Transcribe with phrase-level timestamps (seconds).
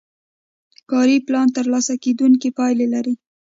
[0.91, 3.15] کاري پلان ترلاسه کیدونکې پایلې لري.